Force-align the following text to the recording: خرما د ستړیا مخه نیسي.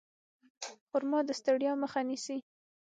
خرما 0.87 1.19
د 1.27 1.29
ستړیا 1.39 1.73
مخه 1.83 2.01
نیسي. 2.07 2.37